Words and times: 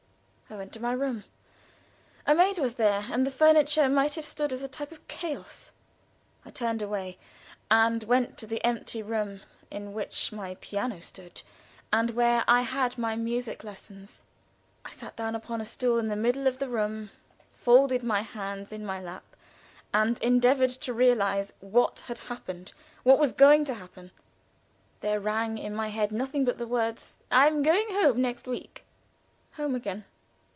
I 0.53 0.57
went 0.57 0.73
to 0.73 0.81
my 0.81 0.91
room. 0.91 1.23
A 2.27 2.35
maid 2.35 2.59
was 2.59 2.73
there, 2.73 3.05
and 3.09 3.25
the 3.25 3.31
furniture 3.31 3.87
might 3.87 4.15
have 4.15 4.25
stood 4.25 4.51
as 4.51 4.61
a 4.61 4.67
type 4.67 4.91
of 4.91 5.07
chaos. 5.07 5.71
I 6.43 6.49
turned 6.49 6.81
away, 6.81 7.17
and 7.71 8.03
went 8.03 8.37
to 8.39 8.47
the 8.47 8.61
empty 8.61 9.01
room, 9.01 9.39
in 9.71 9.93
which 9.93 10.33
my 10.33 10.57
piano 10.59 11.01
stood, 11.01 11.41
and 11.93 12.09
where 12.09 12.43
I 12.49 12.63
had 12.63 12.97
my 12.97 13.15
music 13.15 13.63
lessons. 13.63 14.23
I 14.83 14.91
sat 14.91 15.15
down 15.15 15.35
upon 15.35 15.61
a 15.61 15.65
stool 15.65 15.97
in 15.97 16.09
the 16.09 16.17
middle 16.17 16.47
of 16.47 16.59
the 16.59 16.67
room, 16.67 17.11
folded 17.53 18.03
my 18.03 18.21
hands 18.21 18.73
in 18.73 18.85
my 18.85 18.99
lap, 18.99 19.23
and 19.93 20.19
endeavored 20.21 20.71
to 20.71 20.93
realize 20.93 21.53
what 21.61 22.01
had 22.01 22.17
happened 22.17 22.73
what 23.03 23.19
was 23.19 23.31
going 23.31 23.63
to 23.63 23.73
happen. 23.75 24.11
There 24.99 25.21
rang 25.21 25.57
in 25.57 25.73
my 25.73 25.87
head 25.87 26.11
nothing 26.11 26.43
but 26.43 26.57
the 26.57 26.67
words, 26.67 27.15
"I 27.31 27.47
am 27.47 27.63
going 27.63 27.87
home 27.91 28.21
next 28.21 28.47
week." 28.47 28.83
Home 29.53 29.75
again! 29.75 30.03